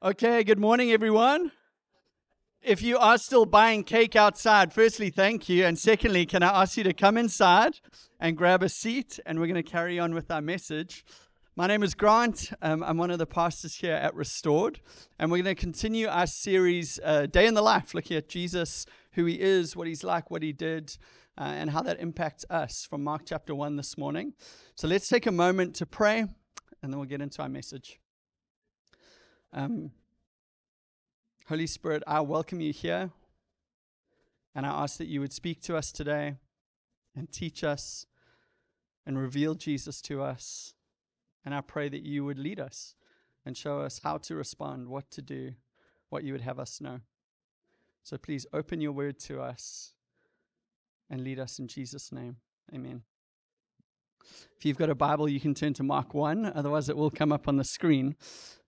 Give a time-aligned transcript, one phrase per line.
[0.00, 1.50] Okay, good morning, everyone.
[2.62, 5.64] If you are still buying cake outside, firstly, thank you.
[5.64, 7.80] And secondly, can I ask you to come inside
[8.20, 9.18] and grab a seat?
[9.26, 11.04] And we're going to carry on with our message.
[11.56, 12.52] My name is Grant.
[12.62, 14.78] Um, I'm one of the pastors here at Restored.
[15.18, 18.86] And we're going to continue our series, uh, Day in the Life, looking at Jesus,
[19.14, 20.96] who he is, what he's like, what he did,
[21.36, 24.34] uh, and how that impacts us from Mark chapter 1 this morning.
[24.76, 27.98] So let's take a moment to pray, and then we'll get into our message.
[29.52, 29.92] Um,
[31.48, 33.10] Holy Spirit, I welcome you here,
[34.54, 36.36] and I ask that you would speak to us today
[37.16, 38.04] and teach us
[39.06, 40.74] and reveal Jesus to us.
[41.44, 42.94] And I pray that you would lead us
[43.46, 45.54] and show us how to respond, what to do,
[46.10, 47.00] what you would have us know.
[48.02, 49.94] So please open your word to us
[51.08, 52.36] and lead us in Jesus' name.
[52.74, 53.02] Amen.
[54.58, 57.32] If you've got a Bible, you can turn to Mark 1, otherwise, it will come
[57.32, 58.14] up on the screen.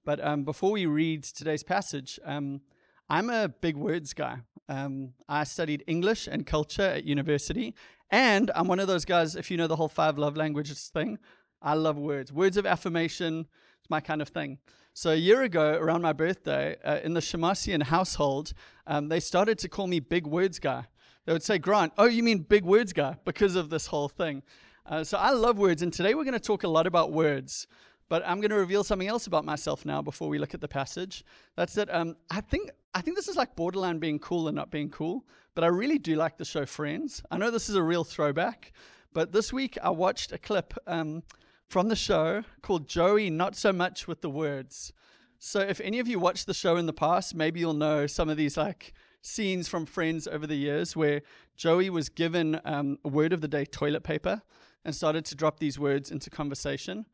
[0.04, 2.62] But um, before we read today's passage, um,
[3.09, 4.38] I'm a big words guy.
[4.68, 7.74] Um, I studied English and culture at university,
[8.10, 11.18] and I'm one of those guys, if you know the whole five love languages thing,
[11.60, 12.32] I love words.
[12.32, 13.40] Words of affirmation
[13.82, 14.59] is my kind of thing.
[14.95, 18.52] So a year ago, around my birthday, uh, in the Shamasian household,
[18.87, 20.87] um, they started to call me Big Words Guy.
[21.26, 24.42] They would say, Grant, oh, you mean Big Words Guy, because of this whole thing.
[24.87, 27.68] Uh, so I love words, and today we're going to talk a lot about words.
[28.11, 30.69] But I'm going to reveal something else about myself now before we look at the
[30.69, 31.25] passage.
[31.57, 34.73] That's that um, I think I think this is like borderline being cool and not
[34.73, 35.25] being cool.
[35.55, 37.23] But I really do like the show Friends.
[37.31, 38.73] I know this is a real throwback,
[39.13, 41.23] but this week I watched a clip um,
[41.69, 44.93] from the show called Joey Not So Much with the Words.
[45.38, 48.29] So if any of you watched the show in the past, maybe you'll know some
[48.29, 51.23] of these like scenes from Friends over the years where
[51.57, 54.43] Joey was given um, a word of the day toilet paper
[54.85, 57.07] and started to drop these words into conversation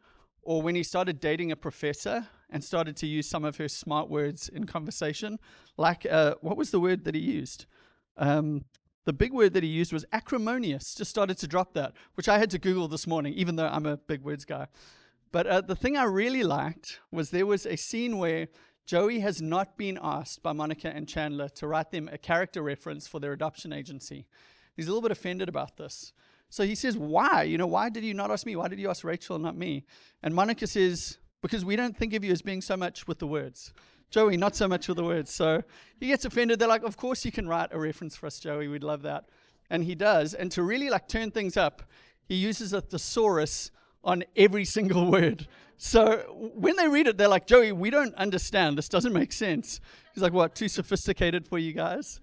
[0.47, 4.09] or when he started dating a professor and started to use some of her smart
[4.09, 5.41] words in conversation,
[5.77, 7.67] like uh, what was the word that he used?
[8.17, 8.65] Um,
[9.05, 10.95] the big word that he used was acrimonious.
[10.95, 13.87] Just started to drop that, which I had to Google this morning, even though I'm
[13.87, 14.69] a big words guy.
[15.33, 18.47] But uh, the thing I really liked was there was a scene where
[18.87, 23.09] Joey has not been asked by Monica and Chandler to write them a character reference
[23.09, 24.27] for their adoption agency.
[24.77, 26.12] He's a little bit offended about this.
[26.49, 27.43] So he says, Why?
[27.43, 28.57] You know, why did you not ask me?
[28.57, 29.84] Why did you ask Rachel, not me?
[30.23, 33.27] And Monica says, Because we don't think of you as being so much with the
[33.27, 33.73] words.
[34.11, 35.33] Joey, not so much with the words.
[35.33, 35.65] So
[35.99, 36.59] he gets offended.
[36.59, 38.69] They're like, Of course you can write a reference for us, Joey.
[38.69, 39.29] We'd love that.
[39.69, 40.33] And he does.
[40.35, 41.83] And to really like turn things up,
[42.25, 43.71] he uses a thesaurus
[44.05, 45.49] on every single word.
[45.79, 48.79] So when they read it, they're like, Joey, we don't understand.
[48.79, 49.81] This doesn't make sense.
[50.15, 50.55] He's like, What?
[50.55, 52.21] Too sophisticated for you guys?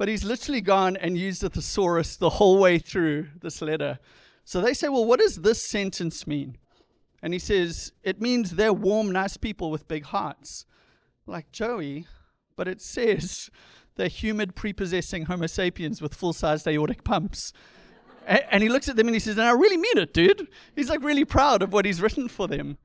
[0.00, 3.98] But he's literally gone and used a thesaurus the whole way through this letter.
[4.46, 6.56] So they say, well, what does this sentence mean?
[7.22, 10.64] And he says, it means they're warm, nice people with big hearts.
[11.26, 12.06] Like Joey,
[12.56, 13.50] but it says
[13.96, 17.52] they're humid, prepossessing Homo sapiens with full sized aortic pumps.
[18.26, 20.48] and he looks at them and he says, and I really mean it, dude.
[20.74, 22.78] He's like really proud of what he's written for them.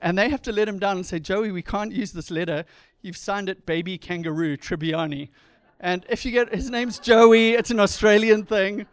[0.00, 2.64] And they have to let him down and say, Joey, we can't use this letter.
[3.02, 5.30] You've signed it Baby Kangaroo Tribbiani.
[5.80, 8.86] And if you get his name's Joey, it's an Australian thing.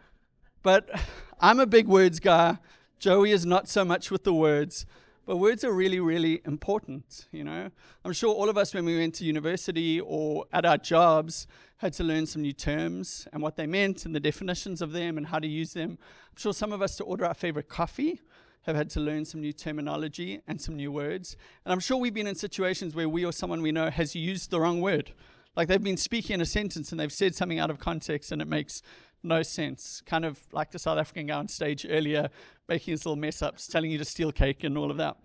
[0.62, 0.88] But
[1.40, 2.58] I'm a big words guy.
[2.98, 4.86] Joey is not so much with the words.
[5.26, 7.70] But words are really, really important, you know.
[8.04, 11.46] I'm sure all of us, when we went to university or at our jobs,
[11.78, 15.16] had to learn some new terms and what they meant and the definitions of them
[15.16, 15.92] and how to use them.
[16.30, 18.20] I'm sure some of us, to order our favorite coffee,
[18.64, 21.38] have had to learn some new terminology and some new words.
[21.64, 24.50] And I'm sure we've been in situations where we or someone we know has used
[24.50, 25.12] the wrong word
[25.56, 28.42] like they've been speaking in a sentence and they've said something out of context and
[28.42, 28.82] it makes
[29.22, 30.02] no sense.
[30.04, 32.28] Kind of like the South African guy on stage earlier,
[32.68, 35.16] making his little mess ups, telling you to steal cake and all of that.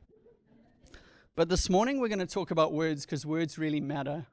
[1.36, 4.28] But this morning we're going to talk about words because words really matter.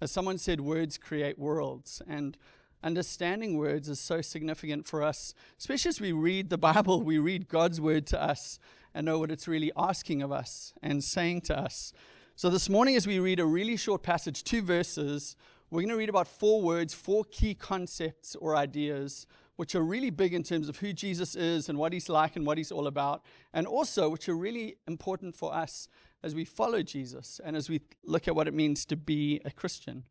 [0.00, 2.00] As someone said, words create worlds.
[2.08, 2.36] And
[2.82, 7.48] understanding words is so significant for us, especially as we read the Bible, we read
[7.48, 8.58] God's word to us
[8.94, 11.92] and know what it's really asking of us and saying to us.
[12.40, 15.36] So, this morning, as we read a really short passage, two verses,
[15.70, 19.26] we're going to read about four words, four key concepts or ideas,
[19.56, 22.46] which are really big in terms of who Jesus is and what he's like and
[22.46, 25.86] what he's all about, and also which are really important for us
[26.22, 29.50] as we follow Jesus and as we look at what it means to be a
[29.50, 30.04] Christian.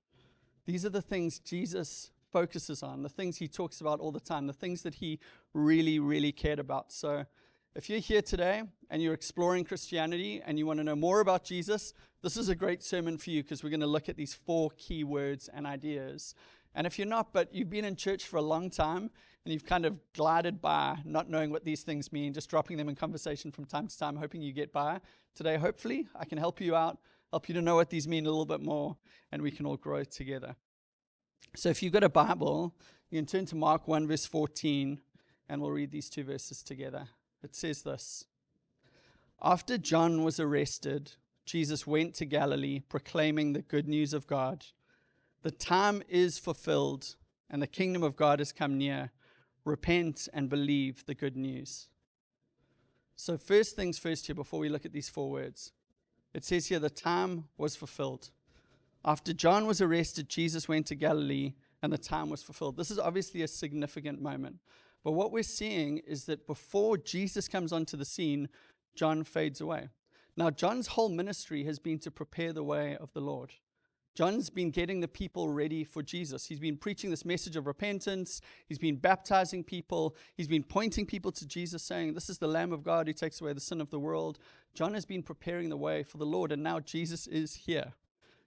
[0.68, 4.46] These are the things Jesus focuses on, the things he talks about all the time,
[4.46, 5.20] the things that he
[5.56, 6.92] really, really cared about.
[6.92, 7.26] So,
[7.76, 11.44] if you're here today and you're exploring Christianity and you want to know more about
[11.44, 14.34] Jesus, this is a great sermon for you because we're going to look at these
[14.34, 16.36] four key words and ideas.
[16.76, 19.10] And if you're not, but you've been in church for a long time
[19.46, 22.90] and you've kind of glided by not knowing what these things mean, just dropping them
[22.90, 25.00] in conversation from time to time, hoping you get by,
[25.34, 27.00] today, hopefully, I can help you out
[27.32, 28.98] help you to know what these mean a little bit more,
[29.32, 30.56] and we can all grow together.
[31.56, 32.76] So if you've got a Bible,
[33.10, 35.00] you can turn to Mark 1, verse 14,
[35.48, 37.08] and we'll read these two verses together.
[37.44, 38.26] It says this
[39.42, 41.14] After John was arrested,
[41.46, 44.66] Jesus went to Galilee proclaiming the good news of God.
[45.42, 47.16] The time is fulfilled,
[47.50, 49.12] and the kingdom of God has come near.
[49.66, 51.88] Repent and believe the good news.
[53.16, 55.72] So, first things first, here, before we look at these four words,
[56.34, 58.30] it says here the time was fulfilled.
[59.04, 62.78] After John was arrested, Jesus went to Galilee and the time was fulfilled.
[62.78, 64.58] This is obviously a significant moment.
[65.04, 68.50] But what we're seeing is that before Jesus comes onto the scene,
[68.96, 69.90] John fades away.
[70.36, 73.54] Now, John's whole ministry has been to prepare the way of the Lord.
[74.16, 76.46] John's been getting the people ready for Jesus.
[76.46, 78.42] He's been preaching this message of repentance.
[78.68, 80.16] He's been baptizing people.
[80.36, 83.40] He's been pointing people to Jesus, saying, This is the Lamb of God who takes
[83.40, 84.40] away the sin of the world.
[84.74, 87.94] John has been preparing the way for the Lord, and now Jesus is here.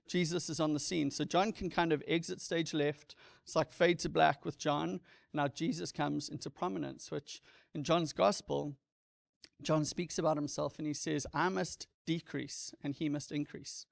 [0.06, 1.10] Jesus is on the scene.
[1.10, 3.14] So John can kind of exit stage left.
[3.44, 5.00] It's like fade to black with John.
[5.32, 7.40] Now Jesus comes into prominence, which
[7.74, 8.74] in John's gospel,
[9.62, 13.86] John speaks about himself and he says, I must decrease and he must increase,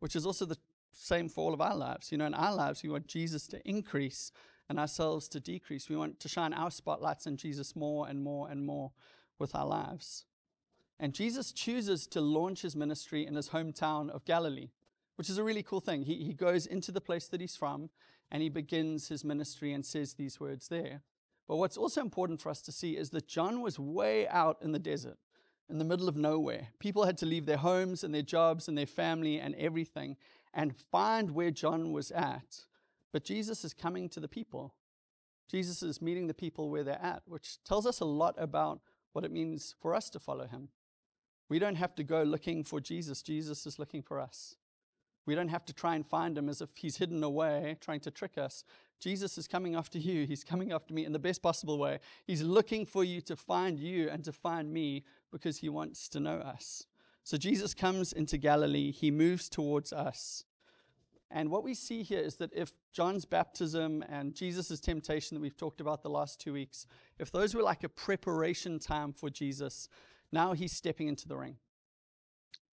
[0.00, 0.58] which is also the
[0.92, 2.12] same for all of our lives.
[2.12, 4.30] You know, in our lives, we want Jesus to increase
[4.68, 5.88] and ourselves to decrease.
[5.88, 8.92] We want to shine our spotlights on Jesus more and more and more
[9.38, 10.24] with our lives.
[11.00, 14.70] And Jesus chooses to launch his ministry in his hometown of Galilee
[15.16, 16.02] which is a really cool thing.
[16.02, 17.90] He, he goes into the place that he's from
[18.30, 21.02] and he begins his ministry and says these words there.
[21.46, 24.72] But what's also important for us to see is that John was way out in
[24.72, 25.18] the desert,
[25.68, 26.68] in the middle of nowhere.
[26.78, 30.16] People had to leave their homes and their jobs and their family and everything
[30.54, 32.64] and find where John was at.
[33.12, 34.74] But Jesus is coming to the people.
[35.50, 38.80] Jesus is meeting the people where they're at, which tells us a lot about
[39.12, 40.68] what it means for us to follow him.
[41.48, 44.56] We don't have to go looking for Jesus, Jesus is looking for us.
[45.26, 48.10] We don't have to try and find him as if he's hidden away, trying to
[48.10, 48.64] trick us.
[49.00, 50.26] Jesus is coming after you.
[50.26, 52.00] He's coming after me in the best possible way.
[52.26, 56.20] He's looking for you to find you and to find me because he wants to
[56.20, 56.86] know us.
[57.22, 60.44] So Jesus comes into Galilee, he moves towards us.
[61.30, 65.56] And what we see here is that if John's baptism and Jesus' temptation that we've
[65.56, 66.86] talked about the last two weeks,
[67.18, 69.88] if those were like a preparation time for Jesus,
[70.30, 71.56] now he's stepping into the ring.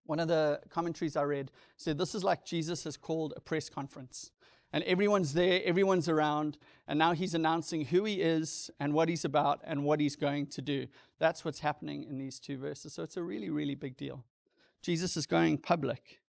[0.05, 3.69] One of the commentaries I read said this is like Jesus has called a press
[3.69, 4.31] conference.
[4.73, 6.57] And everyone's there, everyone's around,
[6.87, 10.47] and now he's announcing who he is and what he's about and what he's going
[10.47, 10.87] to do.
[11.19, 12.93] That's what's happening in these two verses.
[12.93, 14.23] So it's a really, really big deal.
[14.81, 16.21] Jesus is going public.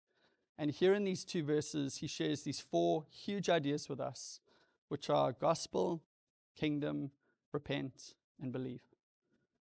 [0.59, 4.41] And here in these two verses, he shares these four huge ideas with us,
[4.89, 6.03] which are gospel,
[6.57, 7.13] kingdom,
[7.53, 8.83] repent, and believe.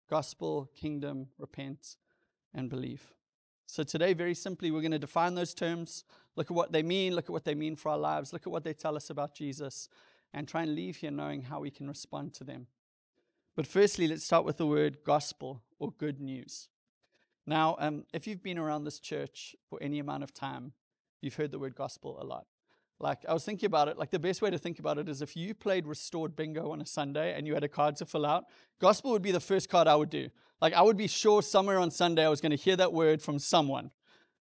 [0.09, 1.97] Gospel, kingdom, repent,
[2.53, 3.13] and believe.
[3.71, 6.03] So, today, very simply, we're going to define those terms,
[6.35, 8.51] look at what they mean, look at what they mean for our lives, look at
[8.51, 9.89] what they tell us about Jesus,
[10.33, 12.65] and try and leave here knowing how we can respond to them.
[13.55, 16.67] But firstly, let's start with the word gospel or good news.
[17.45, 20.73] Now, um, if you've been around this church for any amount of time,
[21.21, 22.47] you've heard the word gospel a lot.
[23.01, 25.21] Like, I was thinking about it, like, the best way to think about it is
[25.21, 28.25] if you played restored bingo on a Sunday and you had a card to fill
[28.25, 28.45] out,
[28.79, 30.29] gospel would be the first card I would do.
[30.61, 33.21] Like, I would be sure somewhere on Sunday I was going to hear that word
[33.21, 33.91] from someone.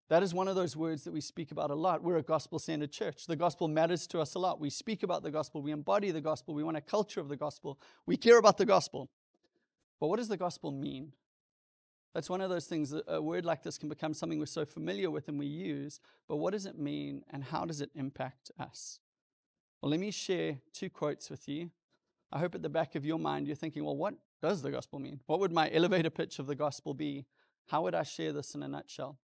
[0.10, 2.04] That is one of those words that we speak about a lot.
[2.04, 3.26] We're a gospel centered church.
[3.26, 4.60] The gospel matters to us a lot.
[4.60, 7.38] We speak about the gospel, we embody the gospel, we want a culture of the
[7.38, 9.10] gospel, we care about the gospel.
[10.00, 11.14] But what does the gospel mean?
[12.14, 14.66] That's one of those things, a uh, word like this can become something we're so
[14.66, 18.52] familiar with and we use, but what does it mean and how does it impact
[18.60, 19.00] us?
[19.82, 21.72] Well, let me share two quotes with you.
[22.32, 25.00] I hope at the back of your mind you're thinking, well, what does the gospel
[25.00, 25.22] mean?
[25.26, 27.26] What would my elevator pitch of the gospel be?
[27.68, 29.18] How would I share this in a nutshell?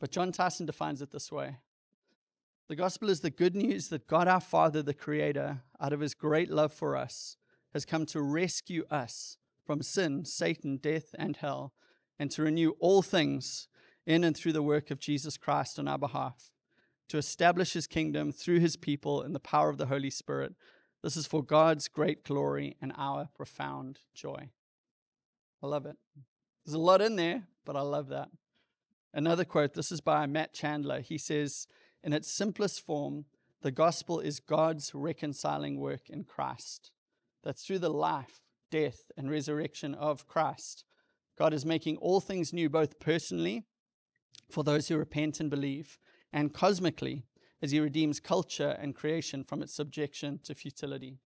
[0.00, 1.58] But John Tyson defines it this way
[2.68, 6.14] The gospel is the good news that God our Father, the Creator, out of his
[6.14, 7.36] great love for us,
[7.72, 9.36] has come to rescue us
[9.70, 11.72] from sin, Satan, death, and hell,
[12.18, 13.68] and to renew all things
[14.04, 16.50] in and through the work of Jesus Christ on our behalf,
[17.08, 20.54] to establish his kingdom through his people in the power of the Holy Spirit.
[21.04, 24.50] This is for God's great glory and our profound joy.
[25.62, 25.94] I love it.
[26.66, 28.30] There's a lot in there, but I love that.
[29.14, 31.00] Another quote this is by Matt Chandler.
[31.00, 31.68] He says,
[32.02, 33.26] In its simplest form,
[33.62, 36.90] the gospel is God's reconciling work in Christ.
[37.44, 40.84] That through the life, death, and resurrection of Christ.
[41.38, 43.64] God is making all things new, both personally
[44.50, 45.98] for those who repent and believe,
[46.32, 47.24] and cosmically
[47.62, 51.18] as He redeems culture and creation from its subjection to futility.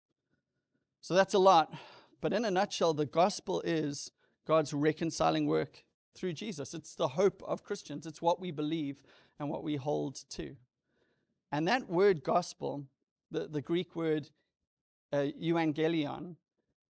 [1.00, 1.74] So that's a lot.
[2.20, 4.10] But in a nutshell, the gospel is
[4.46, 5.84] God's reconciling work
[6.14, 6.74] through Jesus.
[6.74, 9.02] It's the hope of Christians, it's what we believe
[9.38, 10.56] and what we hold to.
[11.50, 12.84] And that word gospel,
[13.30, 14.30] the, the Greek word
[15.12, 16.36] uh, euangelion,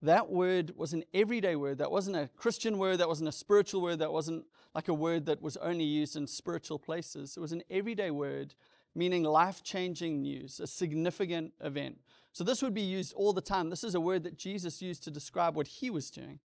[0.02, 1.78] that word was an everyday word.
[1.78, 2.98] That wasn't a Christian word.
[2.98, 4.00] That wasn't a spiritual word.
[4.00, 4.44] That wasn't
[4.74, 7.36] like a word that was only used in spiritual places.
[7.36, 8.54] It was an everyday word
[8.94, 11.98] meaning life changing news, a significant event.
[12.32, 13.70] So this would be used all the time.
[13.70, 16.40] This is a word that Jesus used to describe what he was doing.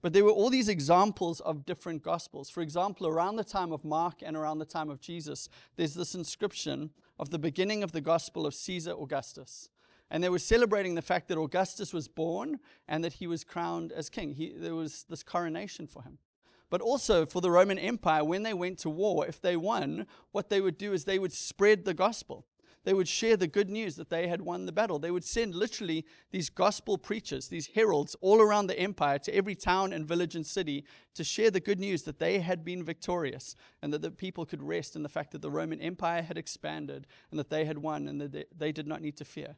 [0.00, 2.50] But there were all these examples of different gospels.
[2.50, 6.14] For example, around the time of Mark and around the time of Jesus, there's this
[6.14, 9.68] inscription of the beginning of the gospel of Caesar Augustus.
[10.10, 13.92] And they were celebrating the fact that Augustus was born and that he was crowned
[13.92, 14.34] as king.
[14.34, 16.18] He, there was this coronation for him.
[16.70, 20.50] But also for the Roman Empire, when they went to war, if they won, what
[20.50, 22.46] they would do is they would spread the gospel.
[22.84, 24.98] They would share the good news that they had won the battle.
[24.98, 29.54] They would send literally these gospel preachers, these heralds, all around the empire to every
[29.54, 30.84] town and village and city
[31.14, 34.62] to share the good news that they had been victorious and that the people could
[34.62, 38.08] rest in the fact that the Roman Empire had expanded and that they had won
[38.08, 39.56] and that they did not need to fear.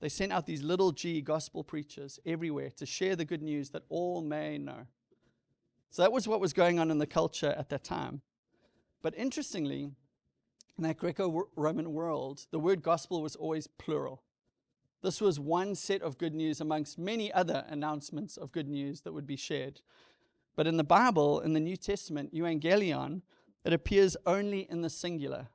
[0.00, 3.84] They sent out these little g gospel preachers everywhere to share the good news that
[3.88, 4.86] all may know.
[5.90, 8.22] So that was what was going on in the culture at that time.
[9.02, 9.90] But interestingly,
[10.78, 14.22] in that Greco Roman world, the word gospel was always plural.
[15.02, 19.12] This was one set of good news amongst many other announcements of good news that
[19.12, 19.80] would be shared.
[20.56, 23.22] But in the Bible, in the New Testament, euangelion,
[23.64, 25.48] it appears only in the singular.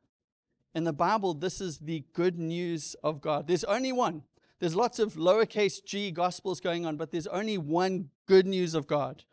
[0.73, 3.47] In the Bible, this is the good news of God.
[3.47, 4.23] There's only one.
[4.65, 8.87] There's lots of lowercase g gospels going on, but there's only one good news of
[8.87, 9.23] God,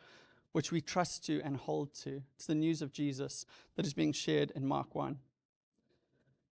[0.52, 2.22] which we trust to and hold to.
[2.36, 5.16] It's the news of Jesus that is being shared in Mark 1.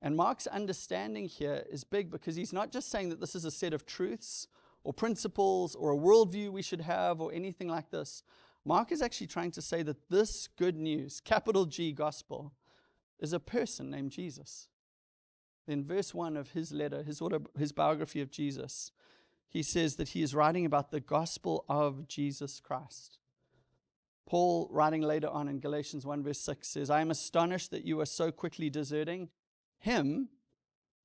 [0.00, 3.50] And Mark's understanding here is big because he's not just saying that this is a
[3.50, 4.47] set of truths
[4.85, 8.23] or principles or a worldview we should have or anything like this.
[8.64, 12.52] Mark is actually trying to say that this good news, capital G gospel,
[13.18, 14.68] is a person named Jesus.
[15.69, 18.91] In verse 1 of his letter, his, auto, his biography of Jesus,
[19.49, 23.19] he says that he is writing about the gospel of Jesus Christ.
[24.27, 28.01] Paul, writing later on in Galatians 1, verse 6, says, I am astonished that you
[28.01, 29.29] are so quickly deserting
[29.79, 30.29] him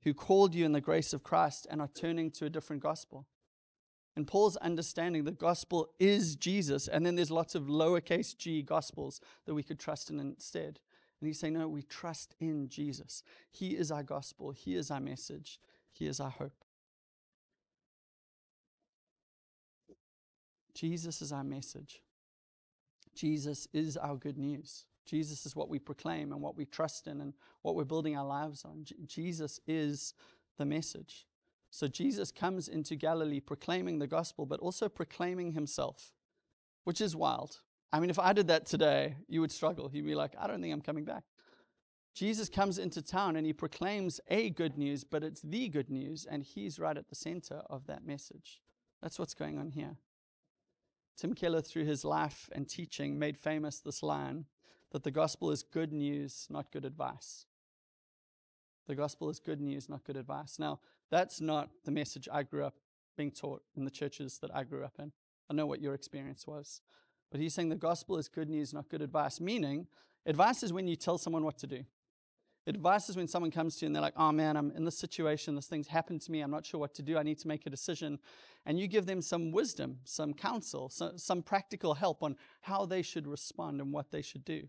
[0.04, 3.26] who called you in the grace of Christ and are turning to a different gospel.
[4.16, 9.20] In Paul's understanding the gospel is Jesus, and then there's lots of lowercase g gospels
[9.46, 10.80] that we could trust in instead.
[11.24, 13.24] And he's saying, No, we trust in Jesus.
[13.50, 15.58] He is our gospel, He is our message,
[15.94, 16.66] He is our hope.
[20.74, 22.02] Jesus is our message.
[23.16, 24.84] Jesus is our good news.
[25.06, 28.26] Jesus is what we proclaim and what we trust in and what we're building our
[28.26, 28.84] lives on.
[28.84, 30.14] J- Jesus is
[30.58, 31.26] the message.
[31.72, 36.12] So Jesus comes into Galilee proclaiming the gospel, but also proclaiming himself,
[36.84, 37.60] which is wild.
[37.94, 39.92] I mean, if I did that today, you would struggle.
[39.94, 41.24] You'd be like, I don't think I'm coming back.
[42.16, 46.26] Jesus comes into town and he proclaims a good news, but it's the good news,
[46.30, 48.62] and he's right at the center of that message.
[49.02, 49.98] That's what's going on here.
[51.16, 54.46] Tim Keller, through his life and teaching, made famous this line
[54.92, 57.46] that the gospel is good news, not good advice.
[58.88, 60.58] The gospel is good news, not good advice.
[60.58, 60.80] Now,
[61.12, 62.76] that's not the message I grew up
[63.16, 65.12] being taught in the churches that I grew up in.
[65.48, 66.82] I know what your experience was.
[67.34, 69.42] But he's saying the gospel is good news, not good advice.
[69.42, 69.88] Meaning,
[70.28, 71.84] advice is when you tell someone what to do.
[72.68, 75.00] Advice is when someone comes to you and they're like, oh man, I'm in this
[75.00, 77.48] situation, this thing's happened to me, I'm not sure what to do, I need to
[77.48, 78.20] make a decision.
[78.68, 83.02] And you give them some wisdom, some counsel, some, some practical help on how they
[83.02, 84.68] should respond and what they should do.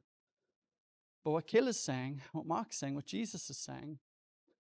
[1.23, 3.99] But what Keller's saying, what Mark's saying, what Jesus is saying,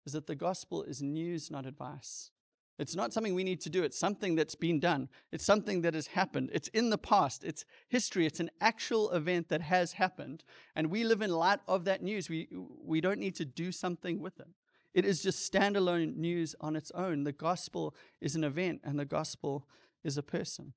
[0.04, 2.32] is that the gospel is news, not advice.
[2.78, 3.84] It's not something we need to do.
[3.84, 5.08] It's something that's been done.
[5.30, 6.50] It's something that has happened.
[6.52, 7.44] It's in the past.
[7.44, 8.26] It's history.
[8.26, 10.42] It's an actual event that has happened.
[10.74, 12.28] And we live in light of that news.
[12.28, 12.48] We,
[12.84, 14.48] we don't need to do something with it.
[14.92, 17.24] It is just standalone news on its own.
[17.24, 19.66] The gospel is an event, and the gospel
[20.02, 20.72] is a person.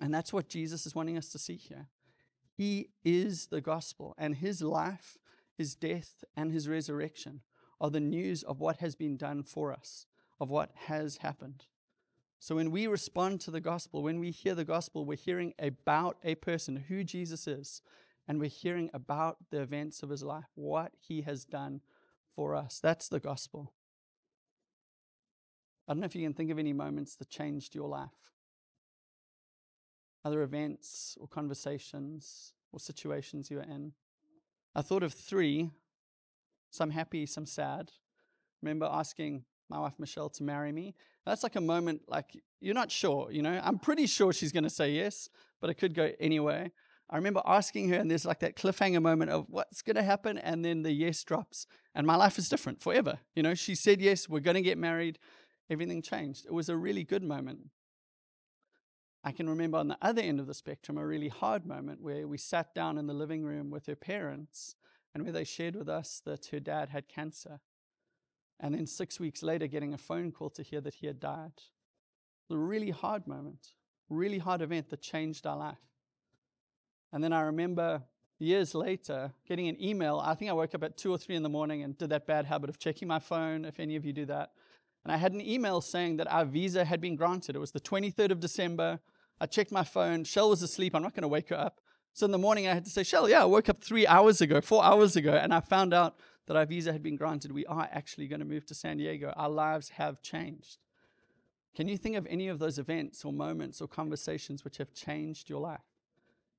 [0.00, 1.88] And that's what Jesus is wanting us to see here.
[2.54, 5.16] He is the gospel, and his life,
[5.56, 7.40] his death, and his resurrection
[7.80, 10.06] are the news of what has been done for us
[10.40, 11.64] of what has happened.
[12.40, 16.18] So when we respond to the gospel, when we hear the gospel, we're hearing about
[16.22, 17.82] a person, who Jesus is,
[18.28, 21.80] and we're hearing about the events of his life, what he has done
[22.34, 22.78] for us.
[22.80, 23.72] That's the gospel.
[25.88, 28.10] I don't know if you can think of any moments that changed your life.
[30.24, 33.92] Other events or conversations or situations you were in.
[34.74, 35.70] I thought of three,
[36.70, 37.90] some happy, some sad.
[38.62, 40.94] remember asking my wife Michelle to marry me.
[41.26, 43.60] That's like a moment like you're not sure, you know.
[43.62, 45.28] I'm pretty sure she's going to say yes,
[45.60, 46.70] but it could go anyway.
[47.10, 50.36] I remember asking her, and there's like that cliffhanger moment of what's going to happen,
[50.38, 53.18] and then the yes drops, and my life is different forever.
[53.34, 55.18] You know, she said yes, we're going to get married.
[55.70, 56.46] Everything changed.
[56.46, 57.70] It was a really good moment.
[59.24, 62.28] I can remember on the other end of the spectrum a really hard moment where
[62.28, 64.76] we sat down in the living room with her parents
[65.14, 67.60] and where they shared with us that her dad had cancer.
[68.60, 71.52] And then six weeks later, getting a phone call to hear that he had died.
[72.50, 73.72] A really hard moment,
[74.08, 75.78] really hard event that changed our life.
[77.12, 78.02] And then I remember
[78.38, 80.22] years later getting an email.
[80.24, 82.26] I think I woke up at two or three in the morning and did that
[82.26, 84.52] bad habit of checking my phone, if any of you do that.
[85.04, 87.56] And I had an email saying that our visa had been granted.
[87.56, 89.00] It was the 23rd of December.
[89.40, 90.24] I checked my phone.
[90.24, 90.94] Shell was asleep.
[90.94, 91.80] I'm not going to wake her up.
[92.12, 94.40] So in the morning, I had to say, Shell, yeah, I woke up three hours
[94.40, 96.16] ago, four hours ago, and I found out
[96.48, 97.52] that our visa had been granted.
[97.52, 99.34] We are actually going to move to San Diego.
[99.36, 100.78] Our lives have changed.
[101.76, 105.50] Can you think of any of those events or moments or conversations which have changed
[105.50, 105.84] your life?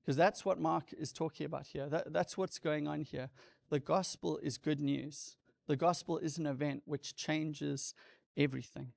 [0.02, 1.90] Because that's what Mark is talking about here.
[1.90, 3.32] That, that's what's going on here.
[3.72, 5.36] The gospel is good news.
[5.66, 7.96] The gospel is an event which changes
[8.38, 8.94] everything.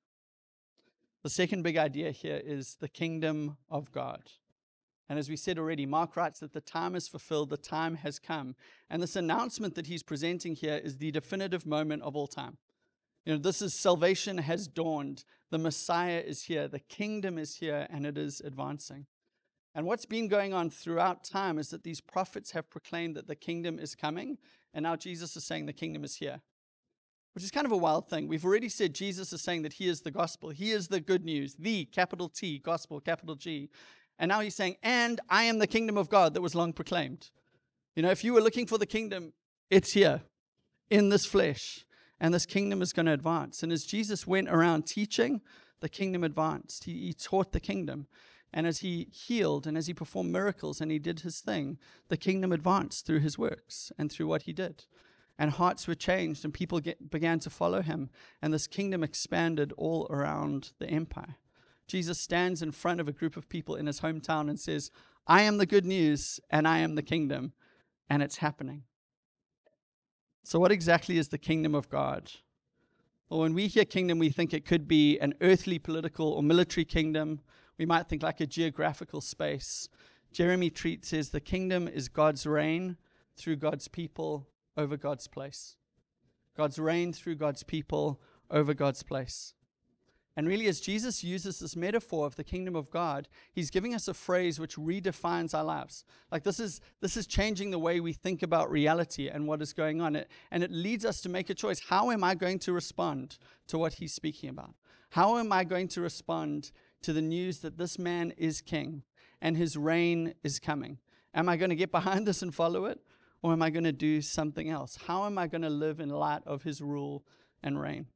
[1.22, 4.24] The second big idea here is the kingdom of God.
[5.12, 8.18] And as we said already, Mark writes that the time is fulfilled, the time has
[8.18, 8.54] come.
[8.88, 12.56] And this announcement that he's presenting here is the definitive moment of all time.
[13.26, 17.86] You know, this is salvation has dawned, the Messiah is here, the kingdom is here,
[17.90, 19.04] and it is advancing.
[19.74, 23.36] And what's been going on throughout time is that these prophets have proclaimed that the
[23.36, 24.38] kingdom is coming,
[24.72, 26.40] and now Jesus is saying the kingdom is here,
[27.34, 28.28] which is kind of a wild thing.
[28.28, 31.22] We've already said Jesus is saying that he is the gospel, he is the good
[31.22, 33.68] news, the capital T, gospel, capital G.
[34.22, 37.30] And now he's saying, and I am the kingdom of God that was long proclaimed.
[37.96, 39.32] You know, if you were looking for the kingdom,
[39.68, 40.22] it's here
[40.90, 41.84] in this flesh,
[42.20, 43.64] and this kingdom is going to advance.
[43.64, 45.40] And as Jesus went around teaching,
[45.80, 46.84] the kingdom advanced.
[46.84, 48.06] He, he taught the kingdom.
[48.52, 52.16] And as he healed and as he performed miracles and he did his thing, the
[52.16, 54.84] kingdom advanced through his works and through what he did.
[55.36, 58.08] And hearts were changed and people get, began to follow him.
[58.40, 61.38] And this kingdom expanded all around the empire.
[61.92, 64.90] Jesus stands in front of a group of people in his hometown and says,
[65.26, 67.52] I am the good news and I am the kingdom.
[68.08, 68.84] And it's happening.
[70.42, 72.32] So, what exactly is the kingdom of God?
[73.28, 76.86] Well, when we hear kingdom, we think it could be an earthly, political, or military
[76.86, 77.40] kingdom
[77.76, 79.88] we might think like a geographical space.
[80.32, 82.96] Jeremy Treat says the kingdom is God's reign
[83.36, 85.76] through God's people over God's place.
[86.56, 88.18] God's reign through God's people
[88.50, 89.54] over God's place.
[90.34, 94.08] And really, as Jesus uses this metaphor of the kingdom of God, he's giving us
[94.08, 96.04] a phrase which redefines our lives.
[96.30, 99.74] Like this is this is changing the way we think about reality and what is
[99.74, 100.16] going on.
[100.16, 101.80] It, and it leads us to make a choice.
[101.88, 103.36] How am I going to respond
[103.68, 104.74] to what he's speaking about?
[105.10, 109.02] How am I going to respond to the news that this man is king
[109.42, 110.98] and his reign is coming?
[111.34, 113.00] Am I going to get behind this and follow it?
[113.42, 114.98] Or am I going to do something else?
[115.08, 117.24] How am I going to live in light of his rule
[117.62, 118.06] and reign?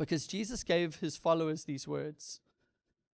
[0.00, 2.40] Because Jesus gave his followers these words.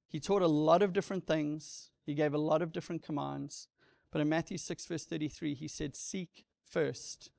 [0.07, 3.67] He taught a lot of different things, he gave a lot of different commands.
[4.13, 7.31] But in Matthew 6, verse 33, he said, Seek first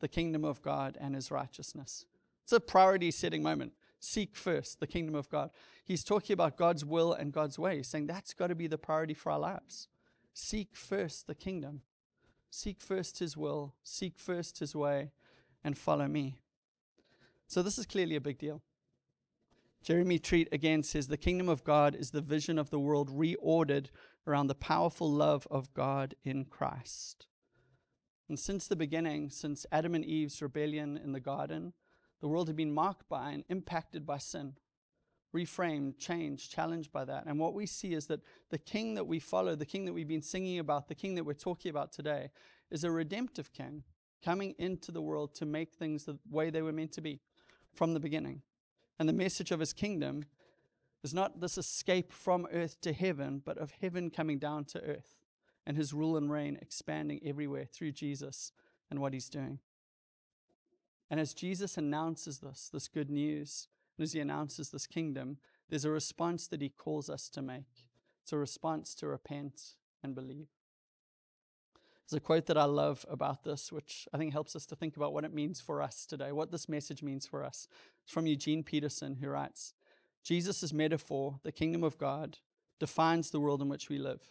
[0.00, 2.06] the kingdom of God and his righteousness.
[2.44, 3.74] It's a priority setting moment.
[4.00, 5.50] Seek first the kingdom of God.
[5.84, 9.12] He's talking about God's will and God's way, saying that's got to be the priority
[9.12, 9.86] for our lives.
[10.32, 11.82] Seek first the kingdom.
[12.50, 13.74] Seek first his will.
[13.82, 15.10] Seek first his way
[15.62, 16.38] and follow me.
[17.46, 18.62] So, this is clearly a big deal.
[19.84, 23.88] Jeremy Treat again says the kingdom of God is the vision of the world reordered
[24.26, 27.26] around the powerful love of God in Christ.
[28.26, 31.74] And since the beginning, since Adam and Eve's rebellion in the garden,
[32.22, 34.54] the world had been marked by and impacted by sin,
[35.36, 37.24] reframed, changed, challenged by that.
[37.26, 40.08] And what we see is that the king that we follow, the king that we've
[40.08, 42.30] been singing about, the king that we're talking about today,
[42.70, 43.82] is a redemptive king
[44.24, 47.20] coming into the world to make things the way they were meant to be
[47.74, 48.40] from the beginning.
[48.98, 50.24] And the message of his kingdom
[51.02, 55.16] is not this escape from earth to heaven, but of heaven coming down to earth
[55.66, 58.52] and his rule and reign expanding everywhere through Jesus
[58.90, 59.58] and what he's doing.
[61.10, 65.84] And as Jesus announces this, this good news, and as he announces this kingdom, there's
[65.84, 67.88] a response that he calls us to make.
[68.22, 70.48] It's a response to repent and believe.
[72.08, 74.96] There's a quote that I love about this, which I think helps us to think
[74.96, 77.66] about what it means for us today, what this message means for us.
[78.02, 79.72] It's from Eugene Peterson, who writes
[80.22, 82.38] Jesus' metaphor, the kingdom of God,
[82.78, 84.28] defines the world in which we live.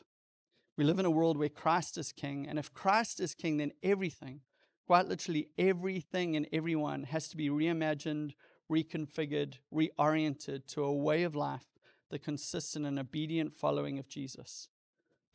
[0.78, 3.74] We live in a world where Christ is king, and if Christ is king, then
[3.84, 4.42] everything,
[4.86, 8.34] Quite literally, everything and everyone has to be reimagined,
[8.70, 14.68] reconfigured, reoriented to a way of life that consists in an obedient following of Jesus.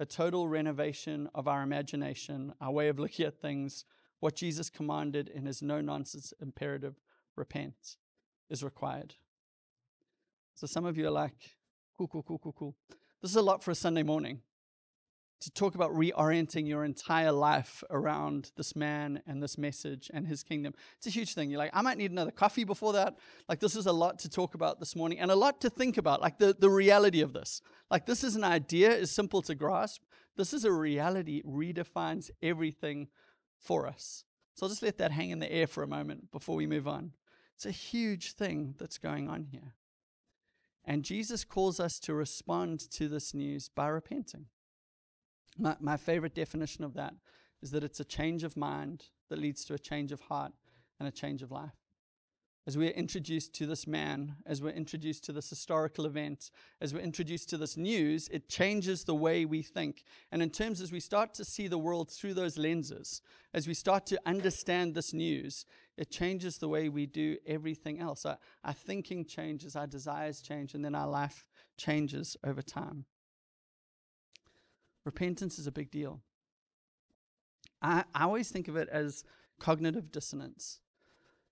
[0.00, 3.84] A total renovation of our imagination, our way of looking at things,
[4.20, 7.00] what Jesus commanded in his no nonsense imperative
[7.36, 7.96] repent
[8.48, 9.14] is required.
[10.54, 11.56] So some of you are like,
[11.96, 12.76] cool, cool, cool, cool, cool.
[13.22, 14.40] This is a lot for a Sunday morning
[15.40, 20.42] to talk about reorienting your entire life around this man and this message and his
[20.42, 20.74] kingdom.
[20.96, 21.50] It's a huge thing.
[21.50, 23.16] You're like, I might need another coffee before that.
[23.48, 25.96] Like, this is a lot to talk about this morning and a lot to think
[25.96, 27.62] about, like the, the reality of this.
[27.90, 30.02] Like, this is an idea, is simple to grasp.
[30.36, 33.08] This is a reality, redefines everything
[33.58, 34.24] for us.
[34.54, 36.88] So I'll just let that hang in the air for a moment before we move
[36.88, 37.12] on.
[37.54, 39.74] It's a huge thing that's going on here.
[40.84, 44.46] And Jesus calls us to respond to this news by repenting.
[45.58, 47.14] My, my favorite definition of that
[47.62, 50.52] is that it's a change of mind that leads to a change of heart
[50.98, 51.74] and a change of life.
[52.66, 56.50] As we're introduced to this man, as we're introduced to this historical event,
[56.82, 60.04] as we're introduced to this news, it changes the way we think.
[60.30, 63.22] And in terms as we start to see the world through those lenses,
[63.54, 65.64] as we start to understand this news,
[65.96, 68.26] it changes the way we do everything else.
[68.26, 73.06] Our, our thinking changes, our desires change, and then our life changes over time.
[75.08, 76.20] Repentance is a big deal.
[77.80, 79.24] I, I always think of it as
[79.58, 80.80] cognitive dissonance.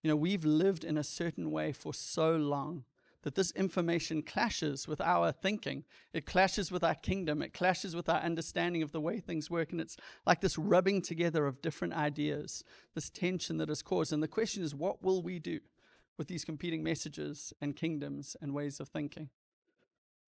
[0.03, 2.85] You know, we've lived in a certain way for so long
[3.23, 5.85] that this information clashes with our thinking.
[6.13, 7.41] It clashes with our kingdom.
[7.41, 9.73] It clashes with our understanding of the way things work.
[9.73, 12.63] And it's like this rubbing together of different ideas,
[12.95, 14.13] this tension that is caused.
[14.13, 15.61] And the question is, what will we do
[16.19, 19.31] with these competing messages and kingdoms and ways of thinking?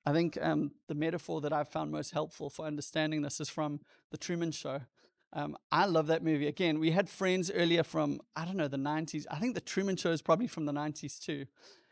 [0.09, 3.81] I think um, the metaphor that I've found most helpful for understanding this is from
[4.11, 4.81] The Truman Show.
[5.35, 6.47] Um, I love that movie.
[6.47, 9.27] Again, we had friends earlier from, I don't know, the 90s.
[9.31, 11.45] I think The Truman Show is probably from the 90s too.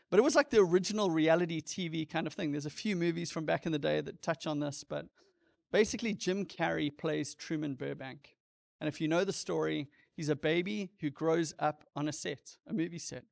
[0.09, 2.51] But it was like the original reality TV kind of thing.
[2.51, 5.05] There's a few movies from back in the day that touch on this, but
[5.71, 8.35] basically, Jim Carrey plays Truman Burbank.
[8.81, 12.57] And if you know the story, he's a baby who grows up on a set,
[12.65, 13.25] a movie set.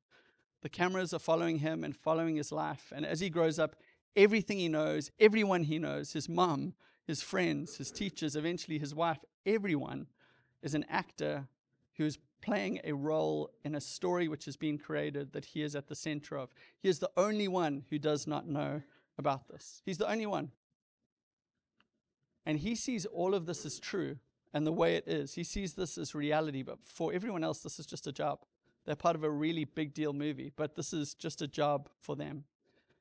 [0.62, 2.92] The cameras are following him and following his life.
[2.94, 3.74] And as he grows up,
[4.16, 6.74] everything he knows, everyone he knows, his mom,
[7.06, 10.06] his friends, his teachers, eventually his wife, everyone
[10.62, 11.46] is an actor
[11.96, 15.74] who is playing a role in a story which has been created that he is
[15.74, 16.50] at the center of.
[16.78, 18.82] He is the only one who does not know
[19.18, 19.82] about this.
[19.84, 20.50] He's the only one.
[22.44, 24.16] And he sees all of this as true
[24.52, 25.34] and the way it is.
[25.34, 28.40] He sees this as reality, but for everyone else, this is just a job.
[28.84, 32.14] They're part of a really big deal movie, but this is just a job for
[32.14, 32.44] them.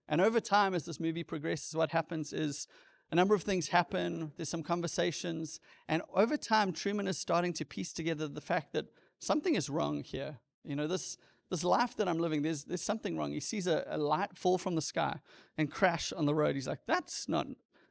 [0.08, 2.68] And over time, as this movie progresses, what happens is
[3.12, 4.32] a number of things happen.
[4.38, 5.60] There's some conversations.
[5.88, 8.86] And over time, Truman is starting to piece together the fact that
[9.20, 10.38] something is wrong here.
[10.64, 11.18] You know, this,
[11.50, 13.32] this life that I'm living, there's, there's something wrong.
[13.32, 15.20] He sees a, a light fall from the sky
[15.58, 16.56] and crash on the road.
[16.56, 17.48] He's like, that's not,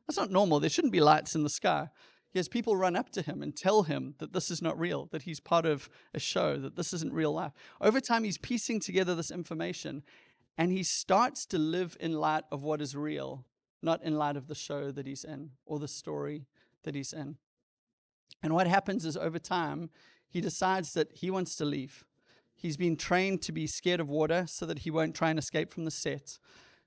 [0.06, 0.60] that's not normal.
[0.60, 1.88] There shouldn't be lights in the sky.
[2.30, 5.06] He has people run up to him and tell him that this is not real,
[5.12, 7.52] that he's part of a show, that this isn't real life.
[7.80, 10.02] Over time, he's piecing together this information
[10.56, 13.44] and he starts to live in light of what is real,
[13.82, 16.46] not in light of the show that he's in or the story
[16.84, 17.36] that he's in.
[18.42, 19.90] And what happens is over time,
[20.28, 22.04] he decides that he wants to leave.
[22.54, 25.70] He's been trained to be scared of water so that he won't try and escape
[25.70, 26.38] from the set.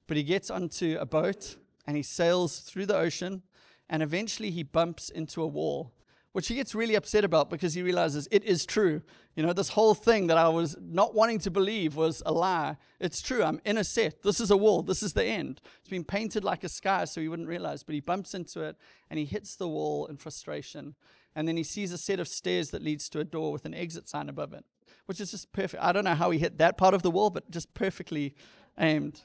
[0.08, 3.43] But he gets onto a boat and he sails through the ocean,
[3.89, 5.93] and eventually he bumps into a wall
[6.38, 9.02] which he gets really upset about because he realizes it is true.
[9.36, 12.78] You know, this whole thing that I was not wanting to believe was a lie.
[13.00, 13.43] It's true.
[13.43, 14.21] I'm in a set.
[14.21, 14.84] This is a wall.
[14.84, 15.62] This is the end.
[15.80, 18.76] It's been painted like a sky so he wouldn't realize, but he bumps into it
[19.10, 20.93] and he hits the wall in frustration.
[21.36, 23.73] And then he sees a set of stairs that leads to a door with an
[23.73, 24.63] exit sign above it,
[25.08, 25.82] which is just perfect.
[25.82, 28.36] I don't know how he hit that part of the wall, but just perfectly
[28.78, 29.21] aimed.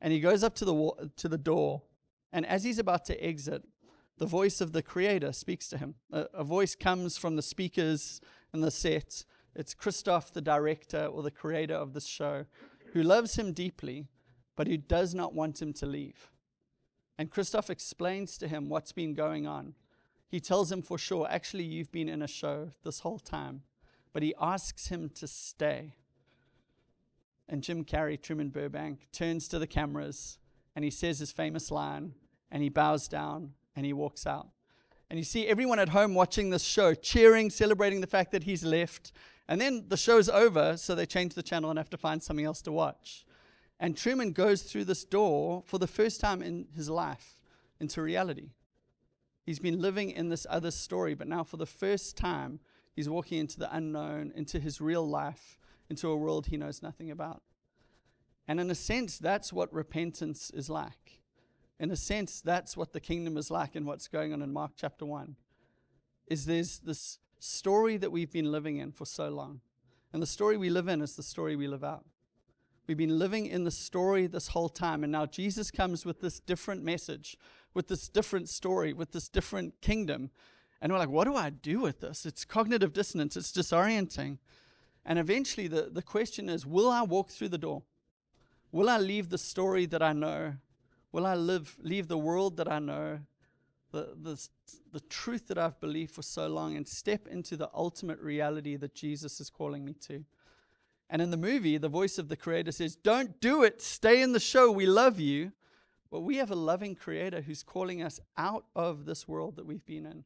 [0.00, 1.82] And he goes up to the wall, to the door,
[2.32, 3.64] and as he's about to exit,
[4.18, 5.96] the voice of the creator speaks to him.
[6.12, 8.20] A, a, voice comes from the speakers
[8.52, 9.24] and the set.
[9.54, 12.46] It's Christof, the director or the creator of this show,
[12.92, 14.06] who loves him deeply,
[14.56, 16.30] but who does not want him to leave.
[17.18, 19.74] And Christof explains to him what's been going on.
[20.28, 23.62] He tells him for sure, actually, you've been in a show this whole time.
[24.12, 25.94] But he asks him to stay.
[27.48, 30.38] And Jim Carrey, Truman Burbank, turns to the cameras
[30.74, 32.14] and he says his famous line
[32.50, 34.48] and he bows down and he walks out.
[35.10, 38.64] And you see everyone at home watching this show, cheering, celebrating the fact that he's
[38.64, 39.12] left.
[39.48, 42.46] And then the show's over, so they change the channel and have to find something
[42.46, 43.26] else to watch.
[43.78, 47.36] And Truman goes through this door for the first time in his life
[47.80, 48.50] into reality.
[49.44, 52.60] He's been living in this other story, but now for the first time,
[52.96, 55.58] he's walking into the unknown, into his real life,
[55.90, 57.42] into a world he knows nothing about.
[58.48, 61.23] And in a sense, that's what repentance is like.
[61.84, 64.72] In a sense, that's what the kingdom is like and what's going on in Mark
[64.74, 65.36] chapter 1.
[66.26, 69.60] Is there's this story that we've been living in for so long.
[70.10, 72.06] And the story we live in is the story we live out.
[72.86, 75.04] We've been living in the story this whole time.
[75.04, 77.36] And now Jesus comes with this different message,
[77.74, 80.30] with this different story, with this different kingdom.
[80.80, 82.24] And we're like, what do I do with this?
[82.24, 84.38] It's cognitive dissonance, it's disorienting.
[85.04, 87.82] And eventually, the, the question is will I walk through the door?
[88.72, 90.54] Will I leave the story that I know?
[91.14, 93.20] Will I live, leave the world that I know,
[93.92, 94.48] the, the,
[94.92, 98.96] the truth that I've believed for so long, and step into the ultimate reality that
[98.96, 100.24] Jesus is calling me to?
[101.08, 103.80] And in the movie, the voice of the creator says, Don't do it.
[103.80, 104.72] Stay in the show.
[104.72, 105.52] We love you.
[106.10, 109.86] But we have a loving creator who's calling us out of this world that we've
[109.86, 110.24] been in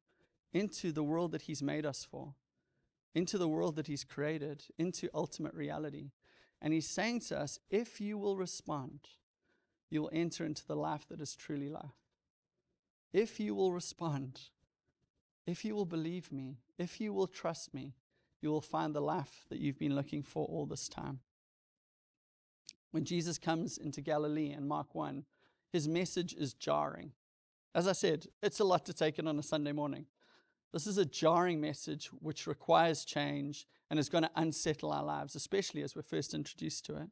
[0.55, 2.33] into the world that he's made us for,
[3.15, 6.13] into the world that he's created, into ultimate reality.
[6.63, 9.01] And he's saying to us, if you will respond,
[9.91, 12.05] you'll enter into the life that is truly life.
[13.13, 14.41] If you will respond,
[15.47, 17.95] if you will believe me, if you will trust me,
[18.41, 21.21] you will find the life that you've been looking for all this time.
[22.91, 25.25] When Jesus comes into Galilee in Mark 1,
[25.73, 27.13] his message is jarring.
[27.75, 30.07] As I said, it's a lot to take in on a Sunday morning.
[30.73, 35.35] This is a jarring message which requires change and is going to unsettle our lives,
[35.35, 37.09] especially as we're first introduced to it.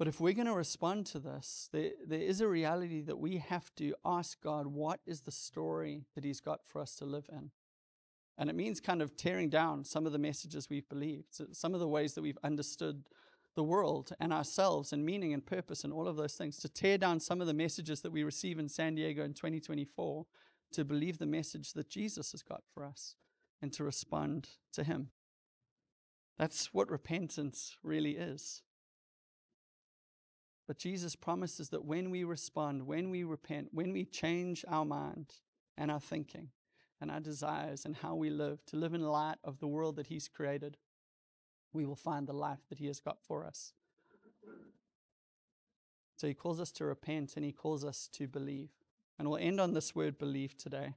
[0.00, 3.36] But if we're going to respond to this, there, there is a reality that we
[3.36, 7.28] have to ask God, what is the story that He's got for us to live
[7.30, 7.50] in?
[8.38, 11.80] And it means kind of tearing down some of the messages we've believed, some of
[11.80, 13.10] the ways that we've understood
[13.56, 16.96] the world and ourselves and meaning and purpose and all of those things, to tear
[16.96, 20.24] down some of the messages that we receive in San Diego in 2024,
[20.72, 23.16] to believe the message that Jesus has got for us
[23.60, 25.10] and to respond to Him.
[26.38, 28.62] That's what repentance really is.
[30.70, 35.34] But Jesus promises that when we respond, when we repent, when we change our mind
[35.76, 36.50] and our thinking,
[37.00, 40.06] and our desires and how we live, to live in light of the world that
[40.06, 40.76] He's created,
[41.72, 43.72] we will find the life that He has got for us.
[46.16, 48.70] So He calls us to repent and He calls us to believe.
[49.18, 50.94] And we'll end on this word believe today.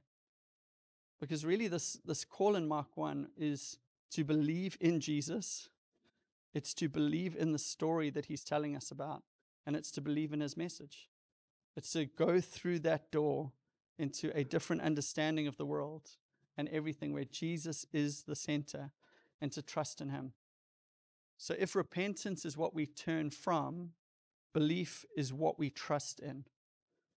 [1.20, 3.78] Because really, this, this call in Mark 1 is
[4.12, 5.68] to believe in Jesus,
[6.54, 9.24] it's to believe in the story that He's telling us about,
[9.66, 11.08] and it's to believe in His message.
[11.76, 13.52] It's to go through that door
[13.98, 16.10] into a different understanding of the world
[16.56, 18.92] and everything where Jesus is the center
[19.40, 20.32] and to trust in Him.
[21.36, 23.90] So, if repentance is what we turn from,
[24.52, 26.44] belief is what we trust in.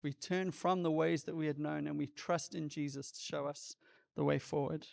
[0.02, 3.20] We turn from the ways that we had known and we trust in Jesus to
[3.20, 3.76] show us
[4.16, 4.87] the way forward.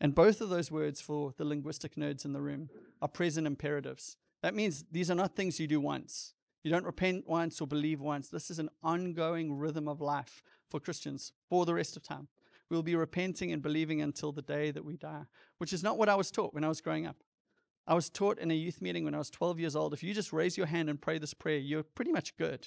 [0.00, 2.68] And both of those words for the linguistic nerds in the room
[3.00, 4.16] are present imperatives.
[4.42, 6.33] That means these are not things you do once.
[6.64, 8.28] You don't repent once or believe once.
[8.28, 12.26] This is an ongoing rhythm of life for Christians for the rest of time.
[12.70, 15.24] We'll be repenting and believing until the day that we die,
[15.58, 17.16] which is not what I was taught when I was growing up.
[17.86, 20.14] I was taught in a youth meeting when I was 12 years old if you
[20.14, 22.66] just raise your hand and pray this prayer, you're pretty much good.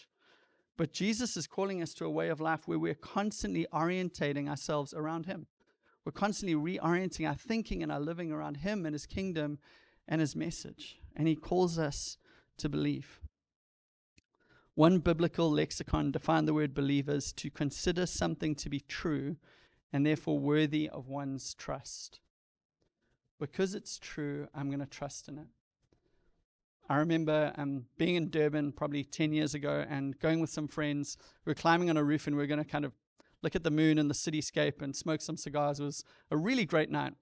[0.78, 4.94] But Jesus is calling us to a way of life where we're constantly orientating ourselves
[4.94, 5.48] around Him.
[6.06, 9.58] We're constantly reorienting our thinking and our living around Him and His kingdom
[10.08, 11.00] and His message.
[11.16, 12.18] And He calls us
[12.60, 13.20] to believe.
[14.78, 19.38] One biblical lexicon defined the word believe as to consider something to be true
[19.92, 22.20] and therefore worthy of one's trust.
[23.40, 25.48] Because it's true, I'm going to trust in it.
[26.88, 31.18] I remember um, being in Durban probably 10 years ago and going with some friends.
[31.44, 32.92] We were climbing on a roof and we were going to kind of
[33.42, 35.80] look at the moon and the cityscape and smoke some cigars.
[35.80, 37.13] It was a really great night.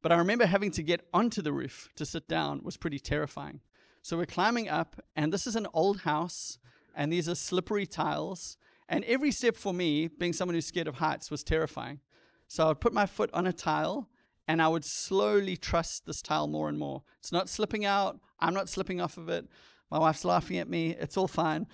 [0.00, 3.60] But I remember having to get onto the roof to sit down was pretty terrifying.
[4.00, 6.56] So we're climbing up, and this is an old house
[6.96, 8.56] and these are slippery tiles.
[8.88, 12.00] And every step for me, being someone who's scared of heights, was terrifying.
[12.48, 14.08] So I would put my foot on a tile
[14.48, 17.02] and I would slowly trust this tile more and more.
[17.18, 18.20] It's not slipping out.
[18.40, 19.46] I'm not slipping off of it.
[19.90, 20.90] My wife's laughing at me.
[20.90, 21.66] It's all fine.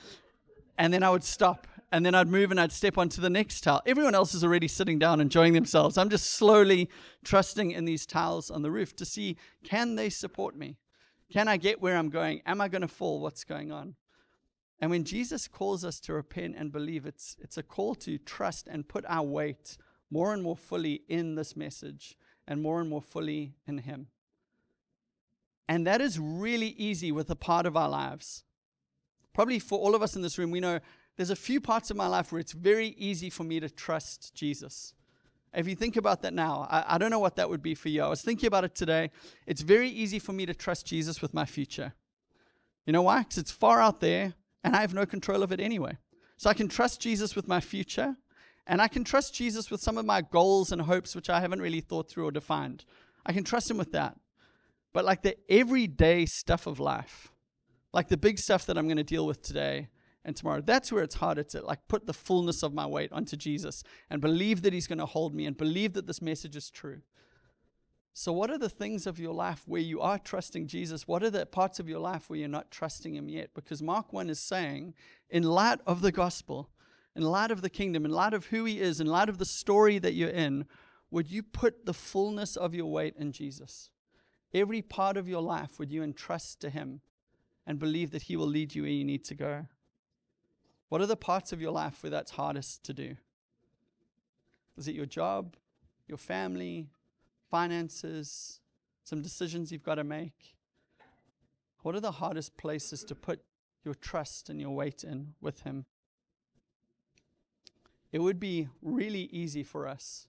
[0.79, 3.61] And then I would stop and then I'd move and I'd step onto the next
[3.61, 3.83] tile.
[3.85, 5.99] Everyone else is already sitting down enjoying themselves.
[5.99, 6.89] I'm just slowly
[7.23, 10.79] trusting in these tiles on the roof to see can they support me?
[11.31, 12.41] Can I get where I'm going?
[12.47, 13.21] Am I going to fall?
[13.21, 13.95] What's going on?
[14.83, 18.66] And when Jesus calls us to repent and believe, it's, it's a call to trust
[18.66, 19.77] and put our weight
[20.11, 22.18] more and more fully in this message
[22.49, 24.09] and more and more fully in Him.
[25.68, 28.42] And that is really easy with a part of our lives.
[29.33, 30.81] Probably for all of us in this room, we know
[31.16, 34.35] there's a few parts of my life where it's very easy for me to trust
[34.35, 34.95] Jesus.
[35.55, 37.88] If you think about that now, I, I don't know what that would be for
[37.88, 38.03] you.
[38.03, 39.12] I was thinking about it today.
[39.47, 41.92] It's very easy for me to trust Jesus with my future.
[42.85, 43.21] You know why?
[43.21, 45.98] Because it's far out there and I have no control of it anyway.
[46.37, 48.16] So I can trust Jesus with my future,
[48.66, 51.62] and I can trust Jesus with some of my goals and hopes, which I haven't
[51.62, 52.85] really thought through or defined.
[53.25, 54.16] I can trust Him with that.
[54.92, 57.33] But like the everyday stuff of life,
[57.92, 59.88] like the big stuff that I'm going to deal with today
[60.25, 63.37] and tomorrow, that's where it's harder to like put the fullness of my weight onto
[63.37, 66.70] Jesus and believe that He's going to hold me and believe that this message is
[66.70, 67.03] true.
[68.14, 71.09] So, what are the things of your life where you are trusting Jesus?
[71.09, 73.55] What are the parts of your life where you're not trusting Him yet?
[73.55, 74.94] Because Mark 1 is saying,
[75.31, 76.68] in light of the gospel,
[77.16, 79.46] in light of the kingdom, in light of who He is, in light of the
[79.46, 80.66] story that you're in,
[81.11, 83.88] would you put the fullness of your weight in Jesus?
[84.53, 87.01] Every part of your life, would you entrust to Him
[87.66, 89.66] and believe that He will lead you where you need to go?
[90.90, 93.16] What are the parts of your life where that's hardest to do?
[94.77, 95.57] Is it your job,
[96.07, 96.88] your family,
[97.53, 98.61] finances,
[99.05, 100.57] some decisions you've got to make.
[101.83, 103.43] What are the hardest places to put
[103.85, 105.85] your trust and your weight in with Him?
[108.11, 110.29] It would be really easy for us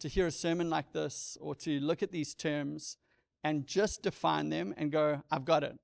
[0.00, 2.96] to hear a sermon like this or to look at these terms
[3.44, 5.78] and just define them and go, I've got it.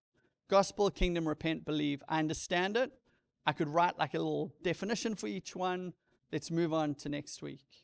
[0.49, 2.03] Gospel, kingdom, repent, believe.
[2.09, 2.91] I understand it.
[3.47, 5.93] I could write like a little definition for each one.
[6.33, 7.84] Let's move on to next week.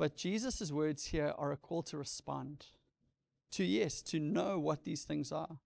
[0.00, 2.68] But Jesus' words here are a call to respond.
[3.50, 5.58] To, yes, to know what these things are.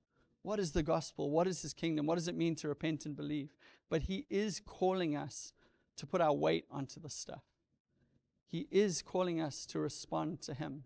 [0.42, 1.30] What is the gospel?
[1.30, 2.06] What is his kingdom?
[2.06, 3.54] What does it mean to repent and believe?
[3.88, 5.52] But he is calling us
[5.98, 7.44] to put our weight onto the stuff.
[8.44, 10.82] He is calling us to respond to him.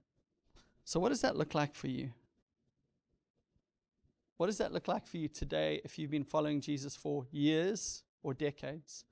[0.85, 2.11] So, what does that look like for you?
[4.37, 8.03] What does that look like for you today if you've been following Jesus for years
[8.23, 9.07] or decades?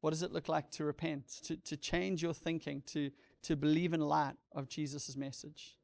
[0.00, 3.92] What does it look like to repent, to, to change your thinking, to, to believe
[3.92, 5.76] in light of Jesus' message?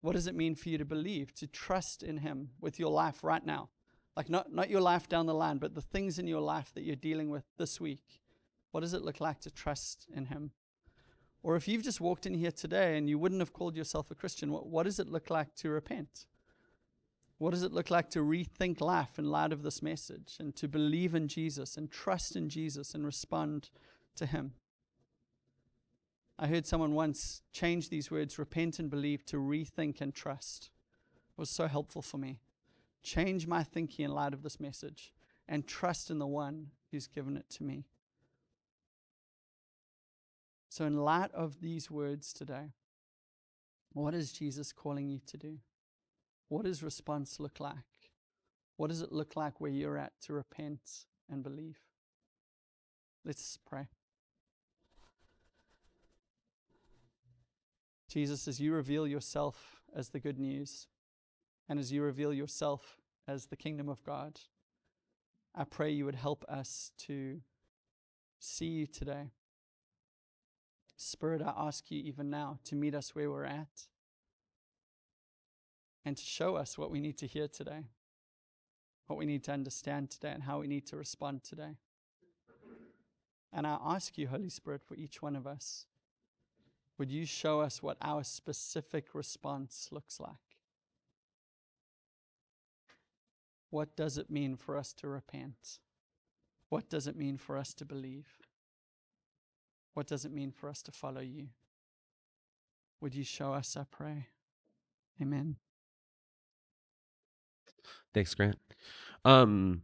[0.00, 3.22] What does it mean for you to believe, to trust in Him with your life
[3.22, 3.68] right now?
[4.16, 6.82] Like, not, not your life down the line, but the things in your life that
[6.82, 8.20] you're dealing with this week.
[8.72, 10.50] What does it look like to trust in Him?
[11.42, 14.14] Or if you've just walked in here today and you wouldn't have called yourself a
[14.14, 16.26] Christian, what, what does it look like to repent?
[17.38, 20.68] What does it look like to rethink life in light of this message and to
[20.68, 23.70] believe in Jesus and trust in Jesus and respond
[24.16, 24.52] to Him?
[26.38, 30.70] I heard someone once change these words, repent and believe, to rethink and trust.
[31.36, 32.40] It was so helpful for me.
[33.02, 35.12] Change my thinking in light of this message
[35.48, 37.84] and trust in the one who's given it to me.
[40.68, 42.72] So, in light of these words today,
[43.92, 45.58] what is Jesus calling you to do?
[46.48, 48.12] What does response look like?
[48.76, 51.78] What does it look like where you're at to repent and believe?
[53.24, 53.88] Let's pray.
[58.12, 60.86] Jesus, as you reveal yourself as the good news,
[61.66, 64.38] and as you reveal yourself as the kingdom of God,
[65.54, 67.40] I pray you would help us to
[68.38, 69.30] see you today.
[70.94, 73.86] Spirit, I ask you even now to meet us where we're at
[76.04, 77.84] and to show us what we need to hear today,
[79.06, 81.78] what we need to understand today, and how we need to respond today.
[83.54, 85.86] And I ask you, Holy Spirit, for each one of us
[87.02, 90.60] would you show us what our specific response looks like?
[93.70, 95.80] What does it mean for us to repent?
[96.68, 98.28] What does it mean for us to believe?
[99.94, 101.48] What does it mean for us to follow you?
[103.00, 104.28] Would you show us, I pray?
[105.20, 105.56] Amen.
[108.14, 108.60] Thanks, Grant.
[109.24, 109.82] Um,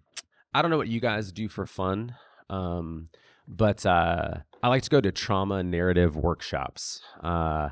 [0.55, 2.15] I don't know what you guys do for fun.
[2.49, 3.09] Um,
[3.49, 7.01] but uh, I like to go to trauma narrative workshops.
[7.23, 7.71] Uh,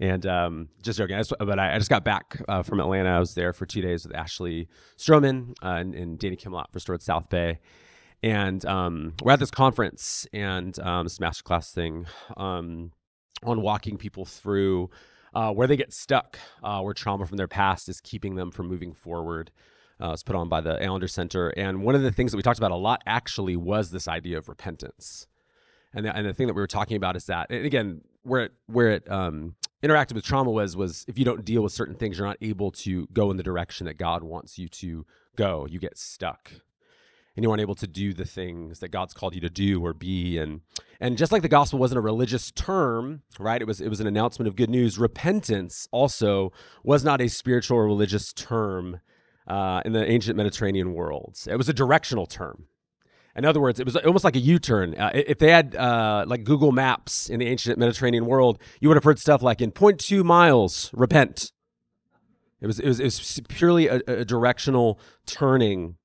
[0.00, 3.10] and um, just joking, I just, but I, I, just got back uh, from Atlanta.
[3.10, 6.74] I was there for two days with Ashley Stroman uh, and, and, Danny Kimlott for
[6.76, 7.60] Restored South Bay.
[8.20, 12.06] And um, we're at this conference and um, this masterclass thing
[12.36, 12.90] um,
[13.44, 14.90] on walking people through
[15.34, 18.66] uh, where they get stuck, uh, where trauma from their past is keeping them from
[18.68, 19.50] moving forward.
[20.02, 21.50] Uh, was put on by the Allender Center.
[21.50, 24.36] And one of the things that we talked about a lot actually was this idea
[24.36, 25.28] of repentance.
[25.94, 28.44] And the, and the thing that we were talking about is that, and again, where
[28.46, 31.94] it, where it um, interacted with trauma was was if you don't deal with certain
[31.94, 35.66] things, you're not able to go in the direction that God wants you to go.
[35.70, 36.50] You get stuck,
[37.36, 39.92] and you aren't able to do the things that God's called you to do or
[39.92, 40.38] be.
[40.38, 40.62] And
[41.00, 43.60] and just like the gospel wasn't a religious term, right?
[43.60, 44.98] It was it was an announcement of good news.
[44.98, 49.00] Repentance also was not a spiritual or religious term
[49.46, 51.46] uh, in the ancient Mediterranean worlds.
[51.46, 52.66] It was a directional term.
[53.34, 54.94] In other words, it was almost like a U-turn.
[54.94, 58.96] Uh, if they had uh, like Google Maps in the ancient Mediterranean world, you would
[58.96, 61.50] have heard stuff like "in 0.2 miles, repent."
[62.60, 65.96] It was it was, it was purely a, a directional turning.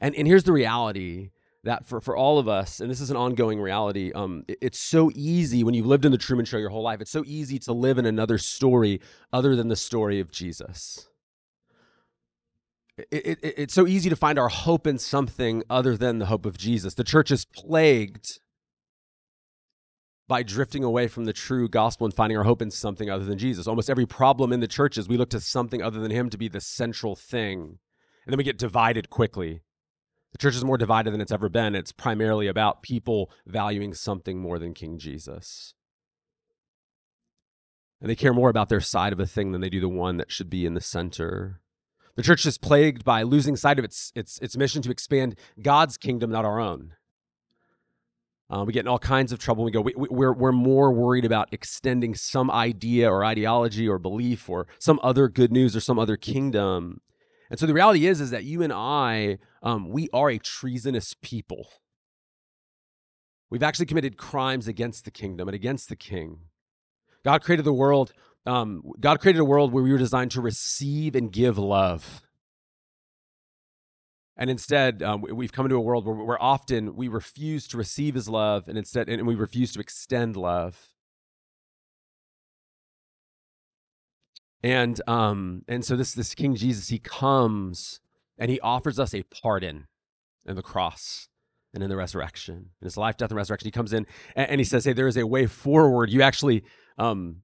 [0.00, 1.30] And and here's the reality
[1.62, 4.80] that for, for all of us, and this is an ongoing reality, um, it- it's
[4.80, 7.58] so easy when you've lived in the Truman Show your whole life, it's so easy
[7.58, 8.98] to live in another story
[9.30, 11.09] other than the story of Jesus.
[13.10, 16.26] It, it, it- it's so easy to find our hope in something other than the
[16.26, 16.94] hope of Jesus.
[16.94, 18.26] The church is plagued
[20.28, 23.38] by drifting away from the true gospel and finding our hope in something other than
[23.38, 23.66] Jesus.
[23.66, 26.38] Almost every problem in the church is we look to something other than Him to
[26.38, 27.78] be the central thing.
[28.24, 29.62] And then we get divided quickly.
[30.32, 31.74] The church is more divided than it's ever been.
[31.74, 35.74] It's primarily about people valuing something more than King Jesus.
[38.00, 40.16] And they care more about their side of a thing than they do the one
[40.18, 41.60] that should be in the center.
[42.20, 45.96] The church is plagued by losing sight of its, its, its mission to expand God's
[45.96, 46.92] kingdom, not our own.
[48.50, 49.64] Uh, we get in all kinds of trouble.
[49.64, 53.98] We go, we, we- we're, we're more worried about extending some idea or ideology or
[53.98, 57.00] belief or some other good news or some other kingdom.
[57.48, 61.14] And so the reality is, is that you and I, um, we are a treasonous
[61.22, 61.70] people.
[63.48, 66.40] We've actually committed crimes against the kingdom and against the king.
[67.24, 68.12] God created the world.
[68.46, 72.22] Um, God created a world where we were designed to receive and give love.
[74.36, 77.76] And instead, um, we- we've come into a world where, where often we refuse to
[77.76, 80.94] receive His love, and instead, and we refuse to extend love.
[84.62, 88.00] And um, and so this this King Jesus, he comes
[88.38, 89.86] and he offers us a pardon
[90.46, 91.28] in the cross
[91.72, 93.66] and in the resurrection, in his life, death, and resurrection.
[93.66, 96.10] He comes in and, and he says, "Hey, there is a way forward.
[96.10, 96.64] You actually."
[96.98, 97.42] Um,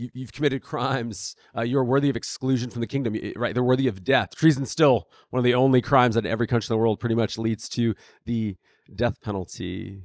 [0.00, 1.36] you, you've committed crimes.
[1.56, 3.52] Uh, you're worthy of exclusion from the kingdom, right?
[3.52, 4.34] They're worthy of death.
[4.34, 7.36] Treason still one of the only crimes that every country in the world pretty much
[7.36, 7.94] leads to
[8.24, 8.56] the
[8.94, 10.04] death penalty.